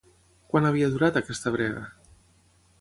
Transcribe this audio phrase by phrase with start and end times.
[0.53, 1.87] Quant havia durat aquesta brega?